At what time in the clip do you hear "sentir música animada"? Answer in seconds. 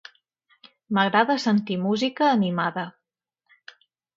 1.43-2.87